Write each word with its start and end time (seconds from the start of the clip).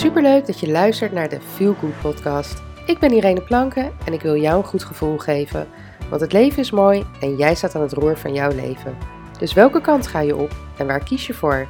Superleuk 0.00 0.46
dat 0.46 0.60
je 0.60 0.70
luistert 0.70 1.12
naar 1.12 1.28
de 1.28 1.40
Feel 1.40 1.74
Good 1.74 2.00
podcast. 2.00 2.62
Ik 2.86 2.98
ben 2.98 3.12
Irene 3.12 3.42
Planken 3.42 3.92
en 4.04 4.12
ik 4.12 4.20
wil 4.20 4.36
jou 4.36 4.56
een 4.56 4.68
goed 4.68 4.84
gevoel 4.84 5.18
geven. 5.18 5.68
Want 6.08 6.20
het 6.20 6.32
leven 6.32 6.58
is 6.58 6.70
mooi 6.70 7.04
en 7.20 7.36
jij 7.36 7.54
staat 7.54 7.74
aan 7.74 7.82
het 7.82 7.92
roer 7.92 8.16
van 8.16 8.34
jouw 8.34 8.50
leven. 8.50 8.96
Dus 9.38 9.52
welke 9.52 9.80
kant 9.80 10.06
ga 10.06 10.20
je 10.20 10.36
op 10.36 10.56
en 10.78 10.86
waar 10.86 11.04
kies 11.04 11.26
je 11.26 11.34
voor? 11.34 11.66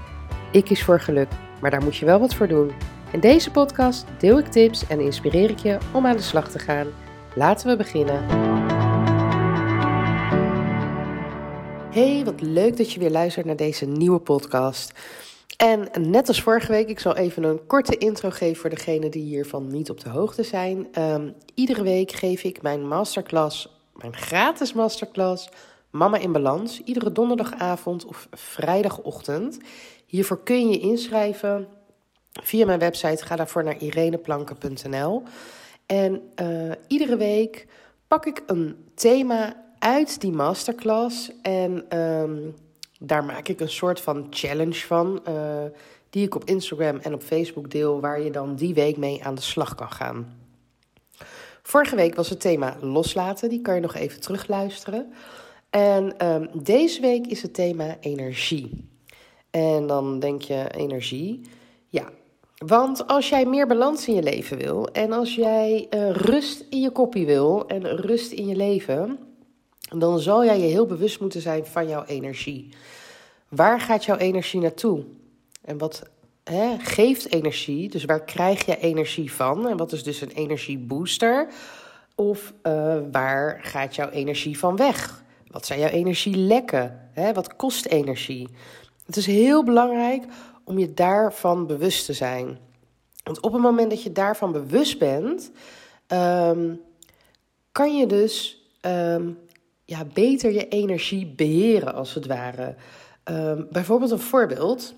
Ik 0.53 0.65
kies 0.65 0.85
voor 0.85 1.01
geluk, 1.01 1.29
maar 1.61 1.71
daar 1.71 1.83
moet 1.83 1.97
je 1.97 2.05
wel 2.05 2.21
wat 2.21 2.35
voor 2.35 2.48
doen. 2.48 2.73
In 3.11 3.21
deze 3.21 3.51
podcast 3.51 4.07
deel 4.19 4.39
ik 4.39 4.47
tips 4.47 4.87
en 4.87 5.01
inspireer 5.01 5.51
ik 5.51 5.59
je 5.59 5.79
om 5.93 6.07
aan 6.07 6.17
de 6.17 6.23
slag 6.23 6.51
te 6.51 6.59
gaan. 6.59 6.87
Laten 7.35 7.69
we 7.69 7.77
beginnen. 7.77 8.25
Hey, 11.91 12.23
wat 12.25 12.41
leuk 12.41 12.77
dat 12.77 12.93
je 12.93 13.01
weer 13.01 13.11
luistert 13.11 13.47
naar 13.47 13.56
deze 13.56 13.87
nieuwe 13.87 14.19
podcast. 14.19 14.92
En 15.57 15.89
net 16.11 16.29
als 16.29 16.43
vorige 16.43 16.73
week, 16.73 16.89
ik 16.89 17.01
zal 17.01 17.17
even 17.17 17.43
een 17.43 17.67
korte 17.67 17.97
intro 17.97 18.31
geven 18.31 18.57
voor 18.57 18.71
degenen 18.71 19.11
die 19.11 19.23
hiervan 19.23 19.71
niet 19.71 19.91
op 19.91 20.01
de 20.01 20.09
hoogte 20.09 20.43
zijn. 20.43 20.89
Ehm, 20.93 21.31
iedere 21.55 21.83
week 21.83 22.13
geef 22.13 22.43
ik 22.43 22.63
mijn 22.63 22.89
masterclass, 22.89 23.69
mijn 23.95 24.17
gratis 24.17 24.73
masterclass, 24.73 25.49
Mama 25.91 26.19
in 26.19 26.33
Balans, 26.33 26.83
iedere 26.85 27.13
donderdagavond 27.13 28.05
of 28.05 28.29
vrijdagochtend. 28.31 29.59
Hiervoor 30.07 30.43
kun 30.43 30.69
je 30.71 30.79
inschrijven 30.79 31.69
via 32.33 32.67
mijn 32.67 32.79
website. 32.79 33.25
Ga 33.25 33.37
daarvoor 33.37 33.65
naar 33.65 33.79
ireneplanken.nl. 33.79 35.23
En 35.87 36.23
uh, 36.43 36.73
iedere 36.87 37.17
week 37.17 37.67
pak 38.09 38.27
ik 38.27 38.43
een 38.47 38.77
thema 38.95 39.65
uit 39.79 40.21
die 40.21 40.33
masterclass 40.33 41.31
en... 41.43 41.98
Um, 41.98 42.55
daar 43.03 43.25
maak 43.25 43.49
ik 43.49 43.61
een 43.61 43.71
soort 43.71 44.01
van 44.01 44.27
challenge 44.31 44.87
van. 44.87 45.23
Uh, 45.29 45.65
die 46.11 46.25
ik 46.25 46.34
op 46.34 46.45
Instagram 46.45 46.97
en 46.97 47.15
op 47.15 47.23
Facebook 47.23 47.70
deel. 47.70 48.01
Waar 48.01 48.20
je 48.20 48.31
dan 48.31 48.55
die 48.55 48.75
week 48.75 48.97
mee 48.97 49.25
aan 49.25 49.34
de 49.34 49.41
slag 49.41 49.75
kan 49.75 49.91
gaan. 49.91 50.39
Vorige 51.62 51.97
week 51.97 52.15
was 52.15 52.29
het 52.29 52.41
thema 52.41 52.77
loslaten. 52.81 53.48
Die 53.48 53.61
kan 53.61 53.75
je 53.75 53.81
nog 53.81 53.95
even 53.95 54.20
terugluisteren. 54.20 55.12
En 55.70 56.27
um, 56.27 56.48
deze 56.62 57.01
week 57.01 57.27
is 57.27 57.42
het 57.42 57.55
thema 57.55 57.97
energie. 58.01 58.89
En 59.51 59.87
dan 59.87 60.19
denk 60.19 60.42
je 60.42 60.70
energie. 60.70 61.41
Ja, 61.89 62.11
want 62.67 63.07
als 63.07 63.29
jij 63.29 63.45
meer 63.45 63.67
balans 63.67 64.09
in 64.09 64.14
je 64.14 64.23
leven 64.23 64.59
wil. 64.59 64.89
En 64.89 65.12
als 65.12 65.35
jij 65.35 65.87
uh, 65.91 66.11
rust 66.11 66.64
in 66.70 66.81
je 66.81 66.91
koppie 66.91 67.27
wil. 67.27 67.69
En 67.69 67.97
rust 67.97 68.33
in 68.33 68.47
je 68.47 68.57
leven 68.57 69.19
dan 69.98 70.20
zal 70.20 70.44
jij 70.44 70.58
je 70.58 70.66
heel 70.66 70.86
bewust 70.86 71.20
moeten 71.20 71.41
zijn 71.41 71.66
van 71.66 71.88
jouw 71.88 72.05
energie. 72.05 72.69
Waar 73.48 73.80
gaat 73.80 74.05
jouw 74.05 74.16
energie 74.16 74.60
naartoe? 74.60 75.05
En 75.62 75.78
wat 75.78 76.02
hè, 76.44 76.78
geeft 76.78 77.33
energie? 77.33 77.88
Dus 77.88 78.05
waar 78.05 78.24
krijg 78.24 78.66
je 78.66 78.78
energie 78.78 79.33
van? 79.33 79.68
En 79.68 79.77
wat 79.77 79.92
is 79.92 80.02
dus 80.02 80.20
een 80.20 80.30
energiebooster? 80.30 81.48
Of 82.14 82.52
uh, 82.62 82.96
waar 83.12 83.58
gaat 83.62 83.94
jouw 83.94 84.08
energie 84.08 84.58
van 84.58 84.77
weg? 84.77 85.24
Wat 85.46 85.66
zijn 85.66 85.80
jouw 85.80 85.88
energielekken? 85.88 87.08
Hè? 87.12 87.33
Wat 87.33 87.56
kost 87.56 87.86
energie? 87.86 88.48
Het 89.06 89.16
is 89.16 89.27
heel 89.27 89.64
belangrijk 89.64 90.24
om 90.64 90.78
je 90.78 90.94
daarvan 90.94 91.66
bewust 91.66 92.06
te 92.06 92.12
zijn. 92.12 92.58
Want 93.22 93.41
op 93.41 93.52
het 93.52 93.62
moment 93.62 93.91
dat 93.91 94.02
je 94.02 94.12
daarvan 94.12 94.52
bewust 94.52 94.98
bent, 94.98 95.50
um, 96.08 96.80
kan 97.72 97.96
je 97.96 98.06
dus 98.06 98.64
um, 98.86 99.38
ja, 99.91 100.05
beter 100.12 100.52
je 100.52 100.69
energie 100.69 101.27
beheren, 101.27 101.94
als 101.94 102.14
het 102.14 102.27
ware. 102.27 102.74
Um, 103.24 103.66
bijvoorbeeld 103.70 104.10
een 104.10 104.19
voorbeeld. 104.19 104.94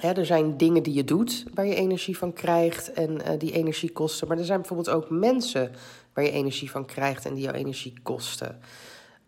er 0.00 0.26
zijn 0.26 0.56
dingen 0.56 0.82
die 0.82 0.94
je 0.94 1.04
doet 1.04 1.44
waar 1.54 1.66
je 1.66 1.74
energie 1.74 2.18
van 2.18 2.32
krijgt 2.32 2.92
en 2.92 3.10
uh, 3.10 3.38
die 3.38 3.52
energie 3.52 3.92
kosten. 3.92 4.28
Maar 4.28 4.38
er 4.38 4.44
zijn 4.44 4.58
bijvoorbeeld 4.60 4.96
ook 4.96 5.10
mensen 5.10 5.70
waar 6.12 6.24
je 6.24 6.30
energie 6.30 6.70
van 6.70 6.86
krijgt 6.86 7.24
en 7.26 7.34
die 7.34 7.42
jouw 7.42 7.52
energie 7.52 7.92
kosten. 8.02 8.58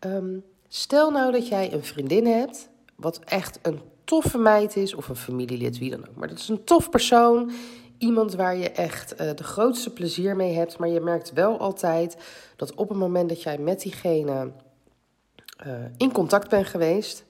Um, 0.06 0.44
stel 0.68 1.10
nou 1.10 1.32
dat 1.32 1.48
jij 1.48 1.72
een 1.72 1.84
vriendin 1.84 2.26
hebt, 2.26 2.68
wat 2.96 3.20
echt 3.24 3.58
een 3.62 3.80
toffe 4.04 4.38
meid 4.38 4.76
is, 4.76 4.94
of 4.94 5.08
een 5.08 5.16
familielid, 5.16 5.78
wie 5.78 5.90
dan 5.90 6.08
ook. 6.08 6.16
Maar 6.16 6.28
dat 6.28 6.38
is 6.38 6.48
een 6.48 6.64
tof 6.64 6.90
persoon, 6.90 7.50
iemand 7.98 8.34
waar 8.34 8.56
je 8.56 8.70
echt 8.70 9.20
uh, 9.20 9.30
de 9.34 9.44
grootste 9.44 9.92
plezier 9.92 10.36
mee 10.36 10.54
hebt. 10.54 10.78
Maar 10.78 10.88
je 10.88 11.00
merkt 11.00 11.32
wel 11.32 11.58
altijd 11.58 12.16
dat 12.56 12.74
op 12.74 12.88
het 12.88 12.98
moment 12.98 13.28
dat 13.28 13.42
jij 13.42 13.58
met 13.58 13.80
diegene 13.80 14.52
uh, 15.66 15.72
in 15.96 16.12
contact 16.12 16.48
ben 16.48 16.64
geweest. 16.64 17.24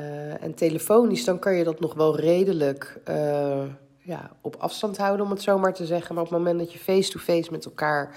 Uh, 0.00 0.42
en 0.42 0.54
telefonisch, 0.54 1.24
dan 1.24 1.38
kan 1.38 1.54
je 1.54 1.64
dat 1.64 1.80
nog 1.80 1.94
wel 1.94 2.16
redelijk 2.16 3.00
uh, 3.08 3.64
ja, 3.98 4.30
op 4.40 4.56
afstand 4.56 4.96
houden, 4.96 5.24
om 5.26 5.30
het 5.30 5.42
zo 5.42 5.58
maar 5.58 5.74
te 5.74 5.86
zeggen. 5.86 6.14
Maar 6.14 6.24
op 6.24 6.30
het 6.30 6.38
moment 6.38 6.58
dat 6.58 6.72
je 6.72 6.78
face-to-face 6.78 7.50
met 7.50 7.64
elkaar 7.64 8.16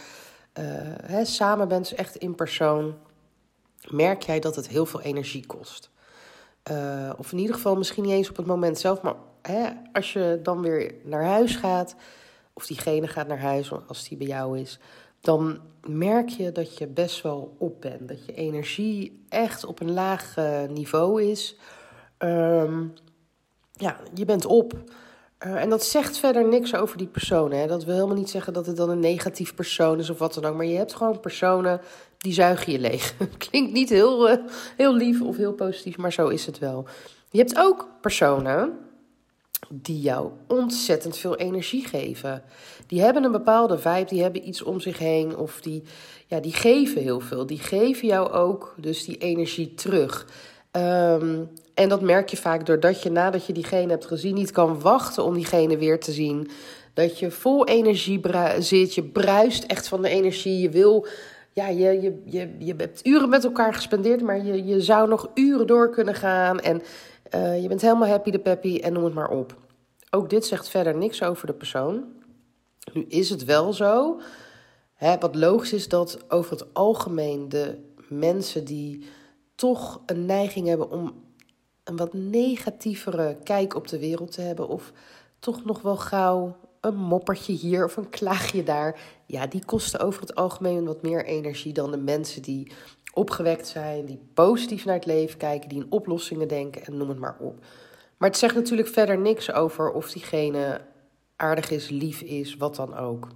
hè, 1.01 1.25
samen 1.25 1.67
bent, 1.67 1.91
echt 1.91 2.15
in 2.15 2.35
persoon, 2.35 2.95
merk 3.89 4.21
jij 4.21 4.39
dat 4.39 4.55
het 4.55 4.67
heel 4.67 4.85
veel 4.85 5.01
energie 5.01 5.45
kost. 5.45 5.89
of 7.17 7.31
in 7.31 7.37
ieder 7.37 7.55
geval 7.55 7.75
misschien 7.75 8.03
niet 8.03 8.11
eens 8.11 8.29
op 8.29 8.37
het 8.37 8.45
moment 8.45 8.79
zelf, 8.79 9.01
maar 9.01 9.15
hè, 9.41 9.69
als 9.93 10.13
je 10.13 10.39
dan 10.43 10.61
weer 10.61 10.93
naar 11.03 11.25
huis 11.25 11.55
gaat, 11.55 11.95
of 12.53 12.65
diegene 12.65 13.07
gaat 13.07 13.27
naar 13.27 13.39
huis 13.39 13.71
als 13.87 14.07
die 14.07 14.17
bij 14.17 14.27
jou 14.27 14.59
is, 14.59 14.79
dan 15.21 15.59
merk 15.87 16.29
je 16.29 16.51
dat 16.51 16.77
je 16.77 16.87
best 16.87 17.21
wel 17.21 17.55
op 17.57 17.81
bent. 17.81 18.07
Dat 18.07 18.25
je 18.25 18.33
energie 18.33 19.25
echt 19.29 19.65
op 19.65 19.79
een 19.79 19.93
laag 19.93 20.37
uh, 20.37 20.63
niveau 20.63 21.23
is. 21.23 21.55
Um, 22.19 22.93
ja, 23.73 23.97
je 24.13 24.25
bent 24.25 24.45
op. 24.45 24.73
Uh, 25.45 25.61
en 25.61 25.69
dat 25.69 25.83
zegt 25.83 26.17
verder 26.17 26.47
niks 26.47 26.75
over 26.75 26.97
die 26.97 27.07
personen. 27.07 27.59
Hè? 27.59 27.67
Dat 27.67 27.83
wil 27.83 27.93
helemaal 27.93 28.15
niet 28.15 28.29
zeggen 28.29 28.53
dat 28.53 28.65
het 28.65 28.77
dan 28.77 28.89
een 28.89 28.99
negatief 28.99 29.55
persoon 29.55 29.99
is 29.99 30.09
of 30.09 30.19
wat 30.19 30.33
dan 30.33 30.45
ook. 30.45 30.55
Maar 30.55 30.65
je 30.65 30.77
hebt 30.77 30.95
gewoon 30.95 31.19
personen 31.19 31.81
die 32.17 32.33
zuigen 32.33 32.71
je 32.71 32.79
leeg. 32.79 33.15
Klinkt 33.49 33.71
niet 33.71 33.89
heel, 33.89 34.29
uh, 34.29 34.37
heel 34.77 34.95
lief 34.95 35.21
of 35.21 35.37
heel 35.37 35.53
positief, 35.53 35.97
maar 35.97 36.13
zo 36.13 36.27
is 36.27 36.45
het 36.45 36.59
wel. 36.59 36.85
Je 37.29 37.37
hebt 37.37 37.57
ook 37.57 37.87
personen 38.01 38.77
die 39.69 39.99
jou 39.99 40.31
ontzettend 40.47 41.17
veel 41.17 41.35
energie 41.35 41.85
geven. 41.85 42.43
Die 42.87 43.01
hebben 43.01 43.23
een 43.23 43.31
bepaalde 43.31 43.77
vibe, 43.77 44.05
die 44.09 44.21
hebben 44.21 44.47
iets 44.47 44.63
om 44.63 44.79
zich 44.79 44.97
heen 44.99 45.37
of 45.37 45.61
die, 45.61 45.83
ja, 46.27 46.39
die 46.39 46.53
geven 46.53 47.01
heel 47.01 47.19
veel. 47.19 47.45
Die 47.45 47.59
geven 47.59 48.07
jou 48.07 48.31
ook 48.31 48.75
dus 48.77 49.05
die 49.05 49.17
energie 49.17 49.73
terug. 49.73 50.27
Um, 50.71 51.49
en 51.73 51.89
dat 51.89 52.01
merk 52.01 52.29
je 52.29 52.37
vaak 52.37 52.65
doordat 52.65 53.03
je 53.03 53.11
nadat 53.11 53.45
je 53.45 53.53
diegene 53.53 53.91
hebt 53.91 54.05
gezien 54.05 54.35
niet 54.35 54.51
kan 54.51 54.81
wachten 54.81 55.23
om 55.23 55.33
diegene 55.33 55.77
weer 55.77 55.99
te 55.99 56.11
zien. 56.11 56.49
Dat 56.93 57.19
je 57.19 57.31
vol 57.31 57.65
energie 57.65 58.21
zit, 58.59 58.95
je 58.95 59.03
bruist 59.03 59.63
echt 59.63 59.87
van 59.87 60.01
de 60.01 60.09
energie. 60.09 60.59
Je 60.59 60.69
wil, 60.69 61.07
ja, 61.53 61.67
je, 61.67 62.01
je, 62.01 62.21
je, 62.25 62.55
je 62.59 62.73
hebt 62.77 63.05
uren 63.05 63.29
met 63.29 63.43
elkaar 63.43 63.73
gespendeerd, 63.73 64.21
maar 64.21 64.45
je, 64.45 64.65
je 64.65 64.81
zou 64.81 65.09
nog 65.09 65.29
uren 65.33 65.67
door 65.67 65.89
kunnen 65.89 66.15
gaan. 66.15 66.59
En 66.59 66.81
uh, 67.35 67.61
je 67.61 67.67
bent 67.67 67.81
helemaal 67.81 68.07
happy 68.07 68.31
de 68.31 68.39
peppy 68.39 68.77
en 68.77 68.93
noem 68.93 69.03
het 69.03 69.13
maar 69.13 69.29
op. 69.29 69.55
Ook 70.09 70.29
dit 70.29 70.45
zegt 70.45 70.69
verder 70.69 70.97
niks 70.97 71.23
over 71.23 71.47
de 71.47 71.53
persoon. 71.53 72.05
Nu 72.93 73.05
is 73.07 73.29
het 73.29 73.45
wel 73.45 73.73
zo, 73.73 74.19
hè, 74.93 75.17
wat 75.17 75.35
logisch 75.35 75.73
is 75.73 75.87
dat 75.87 76.31
over 76.31 76.51
het 76.51 76.73
algemeen 76.73 77.49
de 77.49 77.77
mensen 78.09 78.65
die 78.65 79.05
toch 79.55 80.01
een 80.05 80.25
neiging 80.25 80.67
hebben 80.67 80.91
om 80.91 81.25
een 81.83 81.95
wat 81.95 82.13
negatievere 82.13 83.37
kijk 83.43 83.75
op 83.75 83.87
de 83.87 83.99
wereld 83.99 84.31
te 84.31 84.41
hebben, 84.41 84.67
of 84.67 84.91
toch 85.39 85.65
nog 85.65 85.81
wel 85.81 85.97
gauw 85.97 86.55
een 86.81 86.95
moppertje 86.95 87.53
hier 87.53 87.85
of 87.85 87.97
een 87.97 88.09
klaagje 88.09 88.63
daar, 88.63 88.99
ja, 89.25 89.47
die 89.47 89.65
kosten 89.65 89.99
over 89.99 90.21
het 90.21 90.35
algemeen 90.35 90.85
wat 90.85 91.01
meer 91.01 91.25
energie 91.25 91.73
dan 91.73 91.91
de 91.91 91.97
mensen 91.97 92.41
die 92.41 92.71
opgewekt 93.17 93.67
zijn, 93.67 94.05
die 94.05 94.19
positief 94.33 94.85
naar 94.85 94.95
het 94.95 95.05
leven 95.05 95.37
kijken, 95.37 95.69
die 95.69 95.81
in 95.81 95.91
oplossingen 95.91 96.47
denken 96.47 96.85
en 96.85 96.97
noem 96.97 97.09
het 97.09 97.19
maar 97.19 97.37
op. 97.39 97.59
Maar 98.17 98.29
het 98.29 98.37
zegt 98.37 98.55
natuurlijk 98.55 98.87
verder 98.87 99.17
niks 99.17 99.51
over 99.51 99.91
of 99.91 100.11
diegene 100.11 100.81
aardig 101.35 101.69
is, 101.69 101.89
lief 101.89 102.21
is, 102.21 102.55
wat 102.55 102.75
dan 102.75 102.97
ook. 102.97 103.27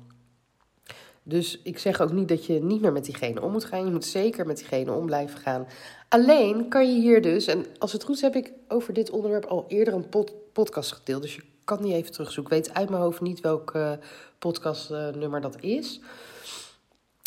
Dus 1.24 1.62
ik 1.64 1.80
zeg 1.80 2.02
ook 2.02 2.12
niet 2.12 2.28
dat 2.28 2.46
je 2.46 2.64
niet 2.64 2.82
meer 2.82 2.92
met 2.92 3.06
diegene 3.06 3.42
om 3.42 3.52
moet 3.52 3.66
gaan. 3.66 3.86
Je 3.86 3.92
moet 3.92 4.06
zeker 4.06 4.46
met 4.46 4.58
diegene 4.58 4.92
om 4.92 5.06
blijven 5.06 5.40
gaan. 5.40 5.68
Alleen 6.10 6.68
kan 6.68 6.94
je 6.94 7.02
hier 7.02 7.22
dus, 7.22 7.48
en 7.48 7.66
als 7.78 7.92
het 7.94 8.04
goed 8.04 8.16
is 8.16 8.22
heb 8.22 8.36
ik 8.36 8.52
over 8.68 8.94
dit 8.94 9.10
onderwerp 9.10 9.46
al 9.46 9.66
eerder 9.68 9.94
een 9.94 10.10
podcast 10.54 10.92
gedeeld. 10.92 11.22
Dus 11.22 11.36
je 11.36 11.44
kan 11.64 11.82
niet 11.82 11.94
even 11.94 12.12
terugzoeken. 12.12 12.58
Ik 12.58 12.64
weet 12.64 12.76
uit 12.76 12.90
mijn 12.90 13.02
hoofd 13.02 13.22
niet 13.22 13.40
welk 13.40 13.74
uh, 13.76 13.92
podcastnummer 14.40 15.42
dat 15.42 15.62
is. 15.62 16.02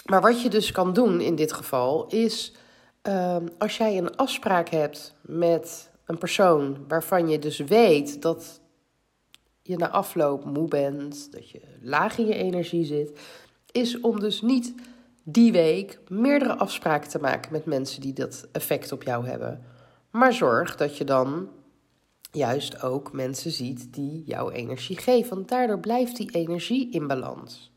Maar 0.04 0.20
wat 0.20 0.42
je 0.42 0.48
dus 0.48 0.72
kan 0.72 0.92
doen 0.92 1.20
in 1.20 1.34
dit 1.34 1.52
geval 1.52 2.06
is, 2.06 2.54
uh, 3.08 3.36
als 3.58 3.76
jij 3.76 3.98
een 3.98 4.16
afspraak 4.16 4.68
hebt 4.68 5.14
met 5.20 5.90
een 6.06 6.18
persoon 6.18 6.84
waarvan 6.88 7.28
je 7.28 7.38
dus 7.38 7.58
weet 7.58 8.22
dat 8.22 8.60
je 9.62 9.76
na 9.76 9.90
afloop 9.90 10.44
moe 10.44 10.68
bent, 10.68 11.32
dat 11.32 11.50
je 11.50 11.60
laag 11.80 12.18
in 12.18 12.26
je 12.26 12.34
energie 12.34 12.84
zit, 12.84 13.20
is 13.72 14.00
om 14.00 14.20
dus 14.20 14.42
niet 14.42 14.74
die 15.22 15.52
week 15.52 15.98
meerdere 16.08 16.56
afspraken 16.56 17.10
te 17.10 17.18
maken 17.18 17.52
met 17.52 17.64
mensen 17.64 18.00
die 18.00 18.12
dat 18.12 18.48
effect 18.52 18.92
op 18.92 19.02
jou 19.02 19.26
hebben. 19.26 19.64
Maar 20.10 20.32
zorg 20.32 20.76
dat 20.76 20.96
je 20.96 21.04
dan 21.04 21.48
juist 22.30 22.82
ook 22.82 23.12
mensen 23.12 23.50
ziet 23.50 23.94
die 23.94 24.22
jouw 24.26 24.50
energie 24.50 24.98
geven. 24.98 25.34
Want 25.34 25.48
daardoor 25.48 25.80
blijft 25.80 26.16
die 26.16 26.30
energie 26.30 26.90
in 26.90 27.06
balans. 27.06 27.73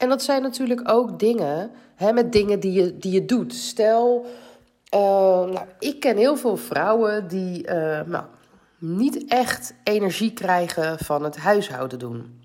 En 0.00 0.08
dat 0.08 0.22
zijn 0.22 0.42
natuurlijk 0.42 0.88
ook 0.88 1.18
dingen, 1.18 1.70
hè, 1.94 2.12
met 2.12 2.32
dingen 2.32 2.60
die 2.60 2.72
je, 2.72 2.98
die 2.98 3.12
je 3.12 3.24
doet. 3.24 3.54
Stel, 3.54 4.26
uh, 4.94 5.00
nou, 5.00 5.66
ik 5.78 6.00
ken 6.00 6.16
heel 6.16 6.36
veel 6.36 6.56
vrouwen 6.56 7.28
die 7.28 7.66
uh, 7.66 8.00
nou, 8.00 8.24
niet 8.78 9.24
echt 9.28 9.74
energie 9.84 10.32
krijgen 10.32 10.98
van 10.98 11.24
het 11.24 11.36
huishouden 11.36 11.98
doen. 11.98 12.40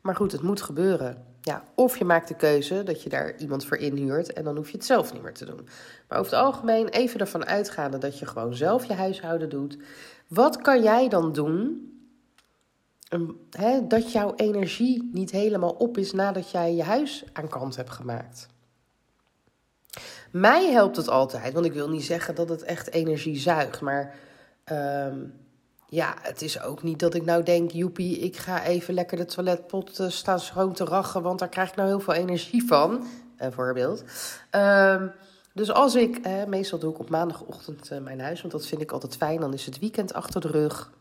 Maar 0.00 0.16
goed, 0.16 0.32
het 0.32 0.42
moet 0.42 0.62
gebeuren. 0.62 1.24
Ja, 1.40 1.62
of 1.74 1.98
je 1.98 2.04
maakt 2.04 2.28
de 2.28 2.36
keuze 2.36 2.82
dat 2.82 3.02
je 3.02 3.08
daar 3.08 3.36
iemand 3.36 3.64
voor 3.64 3.76
inhuurt 3.76 4.32
en 4.32 4.44
dan 4.44 4.56
hoef 4.56 4.70
je 4.70 4.76
het 4.76 4.86
zelf 4.86 5.12
niet 5.12 5.22
meer 5.22 5.34
te 5.34 5.44
doen. 5.44 5.68
Maar 6.08 6.18
over 6.18 6.32
het 6.32 6.40
algemeen 6.40 6.88
even 6.88 7.20
ervan 7.20 7.46
uitgaande 7.46 7.98
dat 7.98 8.18
je 8.18 8.26
gewoon 8.26 8.54
zelf 8.54 8.84
je 8.84 8.94
huishouden 8.94 9.48
doet. 9.48 9.78
Wat 10.26 10.56
kan 10.56 10.82
jij 10.82 11.08
dan 11.08 11.32
doen 11.32 11.90
dat 13.88 14.12
jouw 14.12 14.34
energie 14.34 15.10
niet 15.12 15.30
helemaal 15.30 15.70
op 15.70 15.98
is 15.98 16.12
nadat 16.12 16.50
jij 16.50 16.74
je 16.74 16.82
huis 16.82 17.24
aan 17.32 17.48
kant 17.48 17.76
hebt 17.76 17.90
gemaakt? 17.90 18.48
Mij 20.30 20.70
helpt 20.72 20.96
het 20.96 21.08
altijd, 21.08 21.52
want 21.52 21.66
ik 21.66 21.72
wil 21.72 21.88
niet 21.88 22.04
zeggen 22.04 22.34
dat 22.34 22.48
het 22.48 22.62
echt 22.62 22.90
energie 22.90 23.36
zuigt, 23.36 23.80
maar 23.80 24.14
ehm, 24.64 25.18
ja, 25.88 26.14
het 26.20 26.42
is 26.42 26.62
ook 26.62 26.82
niet 26.82 26.98
dat 26.98 27.14
ik 27.14 27.24
nou 27.24 27.42
denk, 27.42 27.70
joepie, 27.70 28.18
ik 28.18 28.36
ga 28.36 28.64
even 28.64 28.94
lekker 28.94 29.16
de 29.16 29.24
toiletpot 29.24 30.00
uh, 30.00 30.08
staan 30.08 30.40
schoon 30.40 30.72
te 30.72 30.84
rachen, 30.84 31.22
want 31.22 31.38
daar 31.38 31.48
krijg 31.48 31.68
ik 31.68 31.76
nou 31.76 31.88
heel 31.88 32.00
veel 32.00 32.14
energie 32.14 32.66
van, 32.66 33.06
bijvoorbeeld. 33.36 34.04
Um, 34.50 35.12
dus 35.52 35.72
als 35.72 35.94
ik, 35.94 36.16
eh, 36.16 36.44
meestal 36.44 36.78
doe 36.78 36.92
ik 36.92 36.98
op 36.98 37.10
maandagochtend 37.10 37.90
uh, 37.92 37.98
mijn 37.98 38.20
huis, 38.20 38.40
want 38.40 38.52
dat 38.52 38.66
vind 38.66 38.80
ik 38.80 38.92
altijd 38.92 39.16
fijn, 39.16 39.40
dan 39.40 39.52
is 39.52 39.66
het 39.66 39.78
weekend 39.78 40.12
achter 40.12 40.40
de 40.40 40.48
rug. 40.48 40.92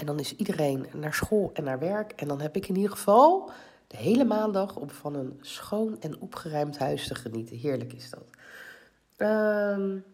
En 0.00 0.06
dan 0.06 0.18
is 0.18 0.36
iedereen 0.36 0.86
naar 0.94 1.14
school 1.14 1.50
en 1.54 1.64
naar 1.64 1.78
werk. 1.78 2.12
En 2.12 2.28
dan 2.28 2.40
heb 2.40 2.56
ik 2.56 2.68
in 2.68 2.76
ieder 2.76 2.90
geval 2.90 3.50
de 3.86 3.96
hele 3.96 4.24
maandag 4.24 4.76
om 4.76 4.90
van 4.90 5.14
een 5.14 5.38
schoon 5.40 6.00
en 6.00 6.20
opgeruimd 6.20 6.78
huis 6.78 7.08
te 7.08 7.14
genieten. 7.14 7.56
Heerlijk 7.56 7.92
is 7.92 8.10
dat. 8.10 8.24
Um, 9.28 10.04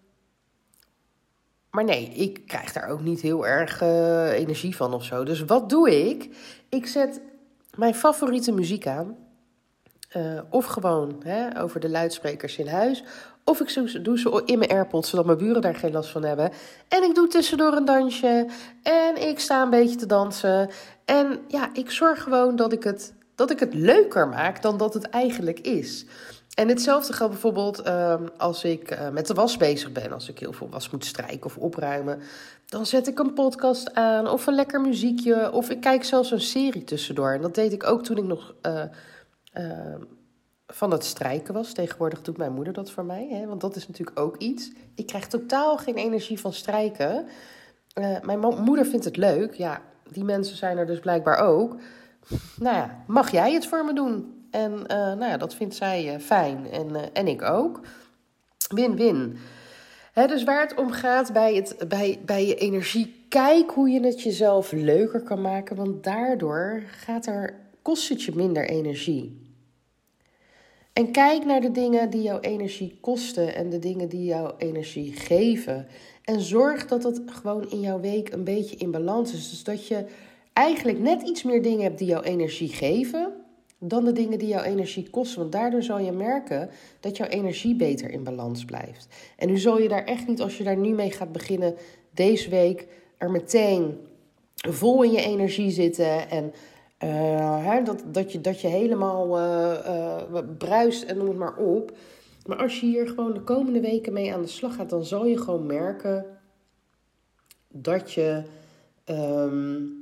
maar 1.70 1.84
nee, 1.84 2.08
ik 2.08 2.46
krijg 2.46 2.72
daar 2.72 2.88
ook 2.88 3.00
niet 3.00 3.20
heel 3.20 3.46
erg 3.46 3.82
uh, 3.82 4.32
energie 4.32 4.76
van 4.76 4.94
of 4.94 5.04
zo. 5.04 5.24
Dus 5.24 5.44
wat 5.44 5.70
doe 5.70 6.08
ik? 6.08 6.36
Ik 6.68 6.86
zet 6.86 7.20
mijn 7.74 7.94
favoriete 7.94 8.52
muziek 8.52 8.86
aan. 8.86 9.16
Uh, 10.16 10.40
of 10.50 10.64
gewoon 10.64 11.20
hè, 11.24 11.62
over 11.62 11.80
de 11.80 11.88
luidsprekers 11.88 12.56
in 12.56 12.68
huis. 12.68 13.04
Of 13.44 13.60
ik 13.60 14.04
doe 14.04 14.18
ze 14.18 14.42
in 14.44 14.58
mijn 14.58 14.70
AirPods, 14.70 15.10
zodat 15.10 15.26
mijn 15.26 15.38
buren 15.38 15.62
daar 15.62 15.74
geen 15.74 15.92
last 15.92 16.10
van 16.10 16.22
hebben. 16.22 16.50
En 16.88 17.02
ik 17.02 17.14
doe 17.14 17.26
tussendoor 17.26 17.72
een 17.72 17.84
dansje. 17.84 18.46
En 18.82 19.28
ik 19.28 19.38
sta 19.38 19.62
een 19.62 19.70
beetje 19.70 19.96
te 19.96 20.06
dansen. 20.06 20.70
En 21.04 21.38
ja, 21.48 21.68
ik 21.72 21.90
zorg 21.90 22.22
gewoon 22.22 22.56
dat 22.56 22.72
ik 22.72 22.84
het, 22.84 23.14
dat 23.34 23.50
ik 23.50 23.60
het 23.60 23.74
leuker 23.74 24.28
maak 24.28 24.62
dan 24.62 24.76
dat 24.76 24.94
het 24.94 25.08
eigenlijk 25.08 25.60
is. 25.60 26.06
En 26.54 26.68
hetzelfde 26.68 27.12
geldt 27.12 27.32
bijvoorbeeld 27.32 27.86
uh, 27.86 28.14
als 28.36 28.64
ik 28.64 28.90
uh, 28.90 29.08
met 29.08 29.26
de 29.26 29.34
was 29.34 29.56
bezig 29.56 29.92
ben. 29.92 30.12
Als 30.12 30.28
ik 30.28 30.38
heel 30.38 30.52
veel 30.52 30.68
was 30.70 30.90
moet 30.90 31.04
strijken 31.04 31.44
of 31.44 31.56
opruimen. 31.56 32.20
Dan 32.66 32.86
zet 32.86 33.06
ik 33.06 33.18
een 33.18 33.32
podcast 33.32 33.94
aan 33.94 34.28
of 34.28 34.46
een 34.46 34.54
lekker 34.54 34.80
muziekje. 34.80 35.52
Of 35.52 35.70
ik 35.70 35.80
kijk 35.80 36.04
zelfs 36.04 36.30
een 36.30 36.40
serie 36.40 36.84
tussendoor. 36.84 37.32
En 37.32 37.40
dat 37.40 37.54
deed 37.54 37.72
ik 37.72 37.86
ook 37.86 38.04
toen 38.04 38.16
ik 38.16 38.24
nog 38.24 38.54
uh, 39.58 39.94
van 40.66 40.90
het 40.90 41.04
strijken 41.04 41.54
was. 41.54 41.72
Tegenwoordig 41.72 42.22
doet 42.22 42.36
mijn 42.36 42.52
moeder 42.52 42.72
dat 42.72 42.90
voor 42.90 43.04
mij. 43.04 43.28
Hè? 43.30 43.46
Want 43.46 43.60
dat 43.60 43.76
is 43.76 43.88
natuurlijk 43.88 44.20
ook 44.20 44.36
iets. 44.36 44.72
Ik 44.94 45.06
krijg 45.06 45.26
totaal 45.26 45.76
geen 45.76 45.96
energie 45.96 46.40
van 46.40 46.52
strijken. 46.52 47.26
mijn 48.22 48.38
moeder 48.38 48.86
vindt 48.86 49.04
het 49.04 49.16
leuk. 49.16 49.54
Ja, 49.54 49.80
die 50.10 50.24
mensen 50.24 50.56
zijn 50.56 50.78
er 50.78 50.86
dus 50.86 51.00
blijkbaar 51.00 51.38
ook. 51.38 51.76
Nou 52.58 52.76
ja, 52.76 53.04
mag 53.06 53.30
jij 53.30 53.52
het 53.52 53.66
voor 53.66 53.84
me 53.84 53.92
doen? 53.92 54.36
En 54.50 54.72
uh, 54.72 54.96
nou 54.96 55.24
ja, 55.24 55.36
dat 55.36 55.54
vindt 55.54 55.74
zij 55.74 56.14
uh, 56.14 56.20
fijn 56.20 56.70
en, 56.70 57.14
en 57.14 57.28
ik 57.28 57.42
ook. 57.42 57.80
Win-win. 58.68 59.36
dus 60.12 60.44
waar 60.44 60.60
het 60.60 60.74
om 60.74 60.90
gaat 60.90 61.32
bij, 61.32 61.54
het, 61.54 61.84
bij, 61.88 62.20
bij 62.24 62.46
je 62.46 62.54
energie, 62.54 63.26
kijk 63.28 63.70
hoe 63.70 63.88
je 63.88 64.00
het 64.00 64.22
jezelf 64.22 64.72
leuker 64.72 65.22
kan 65.22 65.40
maken, 65.40 65.76
want 65.76 66.04
daardoor 66.04 66.82
gaat 66.86 67.26
er, 67.26 67.54
kost 67.82 68.08
het 68.08 68.22
je 68.22 68.32
minder 68.34 68.68
energie. 68.68 69.45
En 70.96 71.10
kijk 71.10 71.44
naar 71.44 71.60
de 71.60 71.70
dingen 71.70 72.10
die 72.10 72.22
jouw 72.22 72.40
energie 72.40 72.98
kosten 73.00 73.54
en 73.54 73.70
de 73.70 73.78
dingen 73.78 74.08
die 74.08 74.24
jouw 74.24 74.54
energie 74.58 75.12
geven. 75.12 75.86
En 76.24 76.40
zorg 76.40 76.86
dat 76.86 77.02
het 77.02 77.20
gewoon 77.26 77.70
in 77.70 77.80
jouw 77.80 78.00
week 78.00 78.32
een 78.32 78.44
beetje 78.44 78.76
in 78.76 78.90
balans 78.90 79.32
is. 79.32 79.50
Dus 79.50 79.64
dat 79.64 79.86
je 79.86 80.04
eigenlijk 80.52 80.98
net 80.98 81.22
iets 81.22 81.42
meer 81.42 81.62
dingen 81.62 81.82
hebt 81.82 81.98
die 81.98 82.08
jouw 82.08 82.22
energie 82.22 82.68
geven 82.68 83.32
dan 83.78 84.04
de 84.04 84.12
dingen 84.12 84.38
die 84.38 84.48
jouw 84.48 84.62
energie 84.62 85.10
kosten. 85.10 85.38
Want 85.38 85.52
daardoor 85.52 85.82
zal 85.82 85.98
je 85.98 86.12
merken 86.12 86.70
dat 87.00 87.16
jouw 87.16 87.28
energie 87.28 87.76
beter 87.76 88.10
in 88.10 88.24
balans 88.24 88.64
blijft. 88.64 89.08
En 89.36 89.48
nu 89.48 89.58
zal 89.58 89.80
je 89.80 89.88
daar 89.88 90.04
echt 90.04 90.26
niet, 90.26 90.40
als 90.40 90.58
je 90.58 90.64
daar 90.64 90.76
nu 90.76 90.94
mee 90.94 91.10
gaat 91.10 91.32
beginnen, 91.32 91.74
deze 92.10 92.50
week 92.50 92.86
er 93.18 93.30
meteen 93.30 93.98
vol 94.54 95.02
in 95.02 95.12
je 95.12 95.22
energie 95.22 95.70
zitten. 95.70 96.30
En 96.30 96.52
hè, 96.98 97.82
dat, 97.82 98.02
dat, 98.06 98.32
je, 98.32 98.40
dat 98.40 98.60
je 98.60 98.68
helemaal 98.68 99.38
uh, 99.38 99.78
uh, 100.32 100.38
bruist 100.58 101.02
en 101.02 101.16
noem 101.16 101.28
het 101.28 101.36
maar 101.36 101.56
op. 101.56 101.96
Maar 102.46 102.56
als 102.56 102.80
je 102.80 102.86
hier 102.86 103.08
gewoon 103.08 103.34
de 103.34 103.40
komende 103.40 103.80
weken 103.80 104.12
mee 104.12 104.34
aan 104.34 104.42
de 104.42 104.48
slag 104.48 104.74
gaat, 104.74 104.90
dan 104.90 105.04
zal 105.04 105.26
je 105.26 105.38
gewoon 105.38 105.66
merken 105.66 106.24
dat 107.68 108.12
je, 108.12 108.42
um, 109.04 109.92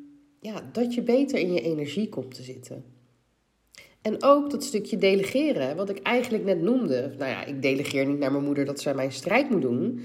ja, 0.41 0.55
dat 0.73 0.95
je 0.95 1.03
beter 1.03 1.39
in 1.39 1.53
je 1.53 1.61
energie 1.61 2.09
komt 2.09 2.35
te 2.35 2.43
zitten. 2.43 2.85
En 4.03 4.23
ook 4.23 4.51
dat 4.51 4.65
stukje 4.65 4.97
delegeren, 4.97 5.77
wat 5.77 5.89
ik 5.89 5.99
eigenlijk 5.99 6.45
net 6.45 6.61
noemde. 6.61 7.15
Nou 7.19 7.31
ja, 7.31 7.45
ik 7.45 7.63
delegeer 7.63 8.07
niet 8.07 8.19
naar 8.19 8.33
mijn 8.33 8.45
moeder 8.45 8.65
dat 8.65 8.81
zij 8.81 8.95
mijn 8.95 9.13
strijd 9.13 9.51
moet 9.51 9.63
doen. 9.63 10.01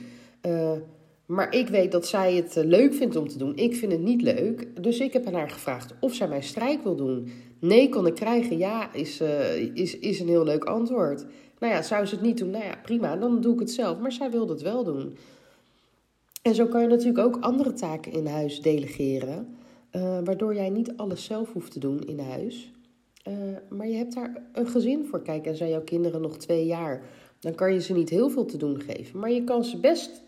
Maar 1.29 1.53
ik 1.55 1.67
weet 1.67 1.91
dat 1.91 2.07
zij 2.07 2.35
het 2.35 2.57
eh, 2.57 2.63
leuk 2.63 2.93
vindt 2.93 3.15
om 3.15 3.27
te 3.27 3.37
doen. 3.37 3.55
Ik 3.55 3.75
vind 3.75 3.91
het 3.91 4.01
niet 4.01 4.21
leuk. 4.21 4.83
Dus 4.83 4.99
ik 4.99 5.13
heb 5.13 5.27
aan 5.27 5.33
haar 5.33 5.49
gevraagd 5.49 5.93
of 5.99 6.13
zij 6.13 6.27
mijn 6.27 6.43
strijk 6.43 6.83
wil 6.83 6.95
doen. 6.95 7.31
Nee, 7.59 7.89
kon 7.89 8.07
ik 8.07 8.15
krijgen. 8.15 8.57
Ja, 8.57 8.93
is, 8.93 9.21
uh, 9.21 9.55
is, 9.55 9.99
is 9.99 10.19
een 10.19 10.27
heel 10.27 10.43
leuk 10.43 10.63
antwoord. 10.63 11.25
Nou 11.59 11.73
ja, 11.73 11.81
zou 11.81 12.05
ze 12.05 12.15
het 12.15 12.23
niet 12.23 12.37
doen? 12.37 12.49
Nou 12.49 12.63
ja, 12.63 12.75
prima, 12.83 13.15
dan 13.15 13.41
doe 13.41 13.53
ik 13.53 13.59
het 13.59 13.71
zelf. 13.71 13.99
Maar 13.99 14.11
zij 14.11 14.31
wilde 14.31 14.53
het 14.53 14.61
wel 14.61 14.83
doen. 14.83 15.17
En 16.41 16.55
zo 16.55 16.65
kan 16.65 16.81
je 16.81 16.87
natuurlijk 16.87 17.25
ook 17.25 17.37
andere 17.39 17.73
taken 17.73 18.11
in 18.11 18.25
huis 18.25 18.61
delegeren. 18.61 19.57
Uh, 19.91 20.19
waardoor 20.23 20.55
jij 20.55 20.69
niet 20.69 20.97
alles 20.97 21.23
zelf 21.23 21.53
hoeft 21.53 21.71
te 21.71 21.79
doen 21.79 21.99
in 21.99 22.19
huis. 22.19 22.71
Maar 23.69 23.87
je 23.87 23.95
hebt 23.95 24.15
daar 24.15 24.43
een 24.53 24.67
gezin 24.67 25.05
voor. 25.05 25.21
Kijk, 25.21 25.45
en 25.45 25.55
zijn 25.55 25.69
jouw 25.69 25.83
kinderen 25.83 26.21
nog 26.21 26.37
twee 26.37 26.65
jaar. 26.65 27.01
Dan 27.39 27.55
kan 27.55 27.73
je 27.73 27.81
ze 27.81 27.93
niet 27.93 28.09
heel 28.09 28.29
veel 28.29 28.45
te 28.45 28.57
doen 28.57 28.81
geven. 28.81 29.19
Maar 29.19 29.31
je 29.31 29.43
kan 29.43 29.63
ze 29.63 29.79
best 29.79 30.27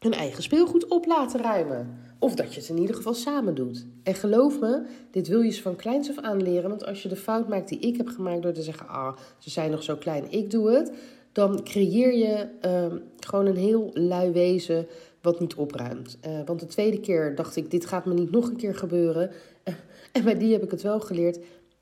hun 0.00 0.12
eigen 0.12 0.42
speelgoed 0.42 0.88
op 0.88 1.06
laten 1.06 1.40
ruimen. 1.40 1.98
Of 2.18 2.34
dat 2.34 2.54
je 2.54 2.60
het 2.60 2.68
in 2.68 2.78
ieder 2.78 2.96
geval 2.96 3.14
samen 3.14 3.54
doet. 3.54 3.86
En 4.02 4.14
geloof 4.14 4.60
me, 4.60 4.82
dit 5.10 5.28
wil 5.28 5.40
je 5.40 5.50
ze 5.50 5.62
van 5.62 5.76
kleins 5.76 6.08
af 6.10 6.18
aan 6.18 6.42
leren. 6.42 6.70
Want 6.70 6.86
als 6.86 7.02
je 7.02 7.08
de 7.08 7.16
fout 7.16 7.48
maakt 7.48 7.68
die 7.68 7.78
ik 7.78 7.96
heb 7.96 8.08
gemaakt 8.08 8.42
door 8.42 8.52
te 8.52 8.62
zeggen: 8.62 8.88
ah, 8.88 9.16
ze 9.38 9.50
zijn 9.50 9.70
nog 9.70 9.82
zo 9.82 9.96
klein, 9.96 10.32
ik 10.32 10.50
doe 10.50 10.70
het. 10.70 10.92
Dan 11.32 11.62
creëer 11.62 12.14
je 12.14 12.48
uh, 12.66 12.98
gewoon 13.18 13.46
een 13.46 13.56
heel 13.56 13.90
lui 13.94 14.30
wezen 14.30 14.86
wat 15.20 15.40
niet 15.40 15.54
opruimt. 15.54 16.18
Uh, 16.26 16.40
want 16.44 16.60
de 16.60 16.66
tweede 16.66 17.00
keer 17.00 17.34
dacht 17.34 17.56
ik: 17.56 17.70
dit 17.70 17.86
gaat 17.86 18.06
me 18.06 18.14
niet 18.14 18.30
nog 18.30 18.48
een 18.48 18.56
keer 18.56 18.74
gebeuren. 18.74 19.30
En 20.12 20.24
bij 20.24 20.38
die 20.38 20.52
heb 20.52 20.62
ik 20.62 20.70
het 20.70 20.82
wel 20.82 21.00
geleerd. 21.00 21.38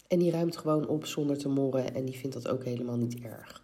En 0.08 0.18
die 0.18 0.30
ruimt 0.30 0.56
gewoon 0.56 0.88
op 0.88 1.06
zonder 1.06 1.38
te 1.38 1.49
morren. 1.49 1.94
En 1.94 2.04
die 2.04 2.18
vindt 2.18 2.35
dat 2.35 2.49
ook 2.49 2.64
helemaal 2.64 2.97
niet 2.97 3.18
erg. 3.20 3.62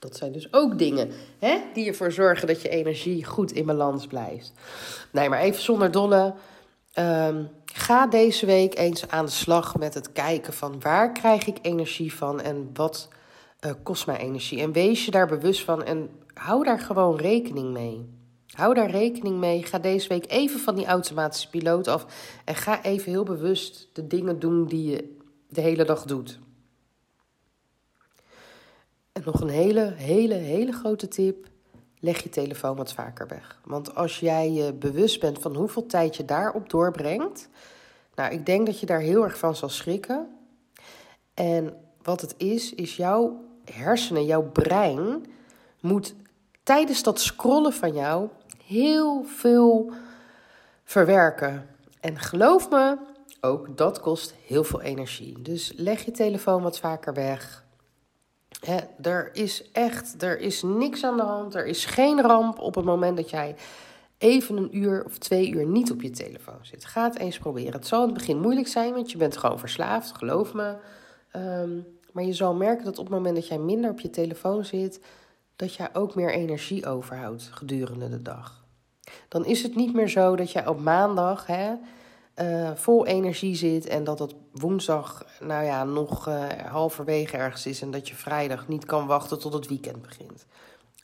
Dat 0.00 0.16
zijn 0.16 0.32
dus 0.32 0.52
ook 0.52 0.78
dingen 0.78 1.10
hè, 1.38 1.58
die 1.74 1.88
ervoor 1.88 2.12
zorgen 2.12 2.46
dat 2.46 2.62
je 2.62 2.68
energie 2.68 3.24
goed 3.24 3.52
in 3.52 3.66
balans 3.66 4.06
blijft. 4.06 4.52
Nee, 5.12 5.28
maar 5.28 5.40
even 5.40 5.62
zonder 5.62 5.90
dolle. 5.90 6.34
Um, 6.98 7.48
ga 7.64 8.06
deze 8.06 8.46
week 8.46 8.78
eens 8.78 9.08
aan 9.08 9.24
de 9.24 9.30
slag 9.30 9.78
met 9.78 9.94
het 9.94 10.12
kijken 10.12 10.52
van 10.52 10.80
waar 10.80 11.12
krijg 11.12 11.46
ik 11.46 11.58
energie 11.62 12.14
van 12.14 12.40
en 12.40 12.70
wat 12.74 13.08
uh, 13.66 13.72
kost 13.82 14.06
mij 14.06 14.18
energie. 14.18 14.60
En 14.60 14.72
wees 14.72 15.04
je 15.04 15.10
daar 15.10 15.26
bewust 15.26 15.64
van 15.64 15.84
en 15.84 16.10
hou 16.34 16.64
daar 16.64 16.80
gewoon 16.80 17.16
rekening 17.16 17.72
mee. 17.72 18.08
Hou 18.46 18.74
daar 18.74 18.90
rekening 18.90 19.38
mee. 19.38 19.62
Ga 19.62 19.78
deze 19.78 20.08
week 20.08 20.30
even 20.30 20.60
van 20.60 20.74
die 20.74 20.86
automatische 20.86 21.48
piloot 21.48 21.88
af. 21.88 22.06
En 22.44 22.54
ga 22.54 22.82
even 22.82 23.10
heel 23.10 23.24
bewust 23.24 23.88
de 23.92 24.06
dingen 24.06 24.38
doen 24.38 24.66
die 24.66 24.90
je 24.90 25.16
de 25.48 25.60
hele 25.60 25.84
dag 25.84 26.04
doet. 26.04 26.38
En 29.12 29.22
nog 29.24 29.40
een 29.40 29.48
hele, 29.48 29.92
hele, 29.96 30.34
hele 30.34 30.72
grote 30.72 31.08
tip. 31.08 31.46
Leg 31.98 32.22
je 32.22 32.28
telefoon 32.28 32.76
wat 32.76 32.92
vaker 32.92 33.26
weg. 33.26 33.60
Want 33.64 33.94
als 33.94 34.20
jij 34.20 34.50
je 34.50 34.72
bewust 34.72 35.20
bent 35.20 35.38
van 35.38 35.54
hoeveel 35.54 35.86
tijd 35.86 36.16
je 36.16 36.24
daarop 36.24 36.70
doorbrengt. 36.70 37.48
Nou, 38.14 38.32
ik 38.32 38.46
denk 38.46 38.66
dat 38.66 38.80
je 38.80 38.86
daar 38.86 39.00
heel 39.00 39.24
erg 39.24 39.38
van 39.38 39.56
zal 39.56 39.68
schrikken. 39.68 40.28
En 41.34 41.76
wat 42.02 42.20
het 42.20 42.34
is, 42.36 42.74
is 42.74 42.96
jouw 42.96 43.44
hersenen, 43.64 44.24
jouw 44.24 44.42
brein 44.42 45.26
moet 45.80 46.14
tijdens 46.62 47.02
dat 47.02 47.20
scrollen 47.20 47.72
van 47.72 47.92
jou 47.92 48.28
heel 48.66 49.24
veel 49.24 49.92
verwerken. 50.84 51.66
En 52.00 52.18
geloof 52.18 52.70
me, 52.70 52.96
ook 53.40 53.76
dat 53.76 54.00
kost 54.00 54.34
heel 54.46 54.64
veel 54.64 54.80
energie. 54.80 55.42
Dus 55.42 55.72
leg 55.76 56.04
je 56.04 56.10
telefoon 56.10 56.62
wat 56.62 56.78
vaker 56.78 57.14
weg. 57.14 57.64
Er 59.02 59.30
is 59.32 59.70
echt, 59.72 60.22
er 60.22 60.40
is 60.40 60.62
niks 60.62 61.04
aan 61.04 61.16
de 61.16 61.22
hand. 61.22 61.54
Er 61.54 61.66
is 61.66 61.84
geen 61.84 62.20
ramp 62.20 62.58
op 62.58 62.74
het 62.74 62.84
moment 62.84 63.16
dat 63.16 63.30
jij 63.30 63.56
even 64.18 64.56
een 64.56 64.76
uur 64.76 65.04
of 65.04 65.18
twee 65.18 65.50
uur 65.50 65.66
niet 65.66 65.90
op 65.90 66.02
je 66.02 66.10
telefoon 66.10 66.58
zit. 66.62 66.84
Ga 66.84 67.04
het 67.04 67.18
eens 67.18 67.38
proberen. 67.38 67.72
Het 67.72 67.86
zal 67.86 68.00
in 68.00 68.08
het 68.08 68.18
begin 68.18 68.40
moeilijk 68.40 68.68
zijn, 68.68 68.92
want 68.92 69.10
je 69.10 69.18
bent 69.18 69.36
gewoon 69.36 69.58
verslaafd, 69.58 70.16
geloof 70.16 70.54
me. 70.54 70.76
Ehm, 71.30 71.70
maar 72.12 72.24
je 72.24 72.32
zal 72.32 72.54
merken 72.54 72.84
dat 72.84 72.98
op 72.98 73.04
het 73.04 73.14
moment 73.14 73.34
dat 73.34 73.48
jij 73.48 73.58
minder 73.58 73.90
op 73.90 74.00
je 74.00 74.10
telefoon 74.10 74.64
zit, 74.64 75.00
dat 75.56 75.74
jij 75.74 75.88
ook 75.92 76.14
meer 76.14 76.32
energie 76.32 76.86
overhoudt 76.86 77.48
gedurende 77.52 78.08
de 78.08 78.22
dag. 78.22 78.64
Dan 79.28 79.44
is 79.44 79.62
het 79.62 79.76
niet 79.76 79.94
meer 79.94 80.08
zo 80.08 80.36
dat 80.36 80.52
jij 80.52 80.66
op 80.66 80.80
maandag 80.80 81.48
uh, 81.48 82.70
vol 82.74 83.06
energie 83.06 83.54
zit 83.54 83.86
en 83.86 84.04
dat 84.04 84.18
het 84.18 84.34
woensdag, 84.52 85.24
nou 85.40 85.64
ja, 85.64 85.84
nog 85.84 86.28
uh, 86.28 86.48
halverwege 86.48 87.36
ergens 87.36 87.66
is 87.66 87.82
en 87.82 87.90
dat 87.90 88.08
je 88.08 88.14
vrijdag 88.14 88.68
niet 88.68 88.84
kan 88.84 89.06
wachten 89.06 89.38
tot 89.38 89.52
het 89.52 89.68
weekend 89.68 90.02
begint. 90.02 90.46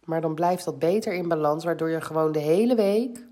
Maar 0.05 0.21
dan 0.21 0.35
blijft 0.35 0.65
dat 0.65 0.79
beter 0.79 1.15
in 1.15 1.29
balans, 1.29 1.65
waardoor 1.65 1.91
je 1.91 2.01
gewoon 2.01 2.33
de 2.33 2.39
hele 2.39 2.75
week 2.75 3.25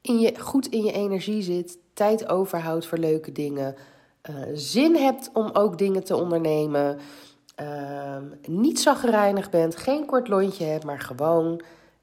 in 0.00 0.18
je, 0.18 0.38
goed 0.40 0.66
in 0.66 0.84
je 0.84 0.92
energie 0.92 1.42
zit, 1.42 1.78
tijd 1.94 2.28
overhoudt 2.28 2.86
voor 2.86 2.98
leuke 2.98 3.32
dingen, 3.32 3.74
uh, 4.30 4.36
zin 4.52 4.94
hebt 4.94 5.30
om 5.32 5.50
ook 5.52 5.78
dingen 5.78 6.04
te 6.04 6.16
ondernemen, 6.16 6.98
uh, 7.60 8.16
niet 8.46 8.80
zagrijnig 8.80 9.50
bent, 9.50 9.76
geen 9.76 10.06
kort 10.06 10.28
lontje 10.28 10.64
hebt, 10.64 10.84
maar 10.84 11.00
gewoon 11.00 11.62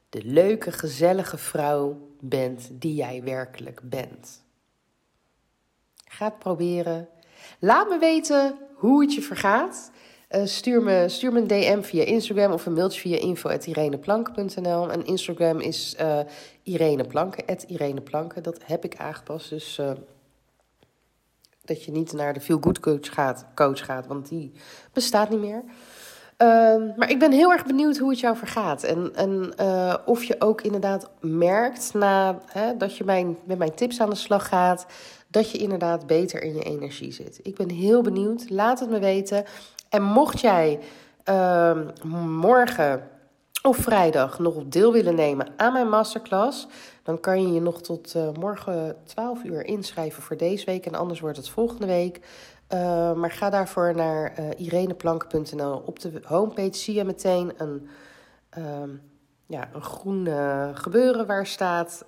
de 0.09 0.21
leuke, 0.23 0.71
gezellige 0.71 1.37
vrouw 1.37 1.97
bent 2.19 2.69
die 2.71 2.95
jij 2.95 3.21
werkelijk 3.23 3.81
bent. 3.83 4.44
Ga 6.15 6.25
het 6.25 6.39
proberen. 6.39 7.07
Laat 7.59 7.89
me 7.89 7.97
weten 7.97 8.57
hoe 8.73 9.01
het 9.01 9.13
je 9.13 9.21
vergaat. 9.21 9.91
Uh, 10.29 10.45
stuur, 10.45 10.81
me, 10.81 11.09
stuur 11.09 11.31
me 11.33 11.39
een 11.39 11.47
DM 11.47 11.81
via 11.81 12.03
Instagram 12.03 12.51
of 12.51 12.65
een 12.65 12.73
mailtje 12.73 12.99
via 12.99 13.17
info.ireneplanken.nl. 13.17 14.91
En 14.91 15.05
Instagram 15.05 15.59
is 15.59 15.95
uh, 16.01 16.19
Irene 16.63 17.03
Planken, 17.03 17.43
Irene 17.67 18.01
Planken. 18.01 18.43
Dat 18.43 18.59
heb 18.65 18.83
ik 18.83 18.95
aangepast, 18.97 19.49
dus 19.49 19.77
uh, 19.79 19.91
dat 21.63 21.83
je 21.83 21.91
niet 21.91 22.13
naar 22.13 22.33
de 22.33 22.41
Feel 22.41 22.59
Good 22.61 22.79
Coach 22.79 23.13
gaat, 23.13 23.45
coach 23.55 23.85
gaat 23.85 24.07
want 24.07 24.29
die 24.29 24.51
bestaat 24.93 25.29
niet 25.29 25.39
meer. 25.39 25.63
Ehm, 26.37 26.91
maar 26.95 27.09
ik 27.09 27.19
ben 27.19 27.31
heel 27.31 27.51
erg 27.51 27.65
benieuwd 27.65 27.97
hoe 27.97 28.09
het 28.09 28.19
jou 28.19 28.37
vergaat. 28.37 28.83
En, 28.83 29.53
of 30.05 30.23
je 30.23 30.35
ook 30.39 30.61
inderdaad 30.61 31.09
merkt 31.19 31.93
na, 31.93 32.37
hè, 32.45 32.77
dat 32.77 32.97
je 32.97 33.03
mijn, 33.03 33.37
met 33.45 33.57
mijn 33.57 33.73
tips 33.73 34.01
aan 34.01 34.09
de 34.09 34.15
slag 34.15 34.47
gaat, 34.47 34.85
dat 35.35 35.51
je 35.51 35.57
inderdaad 35.57 36.07
beter 36.07 36.43
in 36.43 36.53
je 36.53 36.63
energie 36.63 37.11
zit. 37.11 37.39
Ik 37.43 37.55
ben 37.55 37.69
heel 37.69 38.01
benieuwd. 38.01 38.49
Laat 38.49 38.79
het 38.79 38.89
me 38.89 38.99
weten. 38.99 39.45
En 39.89 40.03
mocht 40.03 40.39
jij 40.39 40.79
uh, 41.29 41.77
morgen 42.23 43.09
of 43.61 43.77
vrijdag 43.77 44.39
nog 44.39 44.63
deel 44.65 44.91
willen 44.91 45.15
nemen 45.15 45.47
aan 45.57 45.73
mijn 45.73 45.89
masterclass, 45.89 46.67
dan 47.03 47.19
kan 47.19 47.41
je 47.41 47.53
je 47.53 47.61
nog 47.61 47.81
tot 47.81 48.15
uh, 48.15 48.29
morgen 48.39 48.95
12 49.03 49.43
uur 49.43 49.65
inschrijven 49.65 50.23
voor 50.23 50.37
deze 50.37 50.65
week. 50.65 50.85
En 50.85 50.95
anders 50.95 51.19
wordt 51.19 51.37
het 51.37 51.49
volgende 51.49 51.85
week. 51.85 52.19
Uh, 52.73 53.13
maar 53.13 53.31
ga 53.31 53.49
daarvoor 53.49 53.95
naar 53.95 54.39
uh, 54.39 54.49
ireneplank.nl. 54.57 55.83
Op 55.85 55.99
de 55.99 56.21
homepage 56.23 56.73
zie 56.73 56.93
je 56.93 57.03
meteen 57.03 57.53
een, 57.57 57.87
uh, 58.57 58.65
ja, 59.45 59.69
een 59.73 59.83
groen 59.83 60.27
gebeuren 60.73 61.25
waar 61.25 61.45
staat 61.45 62.05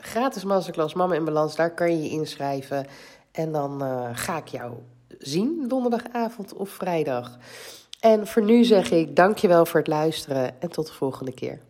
gratis 0.00 0.44
masterclass 0.44 0.94
Mama 0.94 1.14
in 1.14 1.24
Balans. 1.24 1.56
Daar 1.56 1.74
kan 1.74 1.90
je 1.90 2.02
je 2.02 2.10
inschrijven. 2.10 2.86
En 3.32 3.52
dan 3.52 3.82
ga 4.14 4.36
ik 4.36 4.48
jou 4.48 4.72
zien 5.18 5.64
donderdagavond 5.68 6.54
of 6.54 6.70
vrijdag. 6.70 7.38
En 8.00 8.26
voor 8.26 8.42
nu 8.42 8.64
zeg 8.64 8.90
ik 8.90 9.16
dankjewel 9.16 9.66
voor 9.66 9.80
het 9.80 9.88
luisteren 9.88 10.60
en 10.60 10.70
tot 10.70 10.86
de 10.86 10.92
volgende 10.92 11.32
keer. 11.34 11.60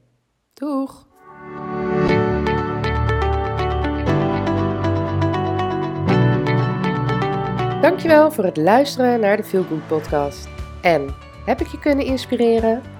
Doeg! 0.54 1.08
Dankjewel 7.80 8.30
voor 8.30 8.44
het 8.44 8.56
luisteren 8.56 9.20
naar 9.20 9.36
de 9.36 9.44
Feel 9.44 9.64
Good 9.64 9.86
podcast. 9.86 10.48
En 10.82 11.14
heb 11.44 11.60
ik 11.60 11.66
je 11.66 11.78
kunnen 11.78 12.04
inspireren? 12.04 12.99